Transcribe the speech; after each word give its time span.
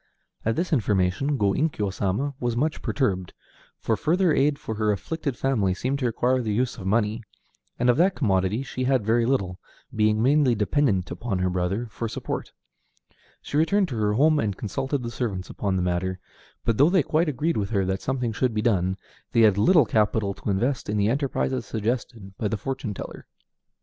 At 0.43 0.55
this 0.55 0.73
information 0.73 1.37
Go 1.37 1.53
Inkyo 1.53 1.93
Sama 1.93 2.33
was 2.39 2.57
much 2.57 2.81
perturbed, 2.81 3.35
for 3.77 3.95
further 3.95 4.33
aid 4.33 4.57
for 4.57 4.73
her 4.73 4.91
afflicted 4.91 5.37
family 5.37 5.75
seemed 5.75 5.99
to 5.99 6.07
require 6.07 6.41
the 6.41 6.51
use 6.51 6.79
of 6.79 6.87
money, 6.87 7.21
and 7.77 7.87
of 7.87 7.97
that 7.97 8.15
commodity 8.15 8.63
she 8.63 8.85
had 8.85 9.05
very 9.05 9.27
little, 9.27 9.59
being 9.95 10.19
mainly 10.19 10.55
dependent 10.55 11.11
upon 11.11 11.37
her 11.37 11.51
brother 11.51 11.85
for 11.91 12.09
support. 12.09 12.51
She 13.43 13.57
returned 13.57 13.89
to 13.89 13.97
her 13.97 14.13
home 14.13 14.39
and 14.39 14.57
consulted 14.57 15.03
the 15.03 15.11
servants 15.11 15.51
upon 15.51 15.75
the 15.75 15.83
matter; 15.83 16.17
but 16.65 16.79
though 16.79 16.89
they 16.89 17.03
quite 17.03 17.29
agreed 17.29 17.57
with 17.57 17.69
her 17.69 17.85
that 17.85 18.01
something 18.01 18.31
should 18.31 18.55
be 18.55 18.63
done, 18.63 18.97
they 19.33 19.41
had 19.41 19.55
little 19.59 19.85
capital 19.85 20.33
to 20.33 20.49
invest 20.49 20.89
in 20.89 20.97
the 20.97 21.09
enterprises 21.09 21.63
suggested 21.67 22.35
by 22.39 22.47
the 22.47 22.57
fortune 22.57 22.95
teller. 22.95 23.27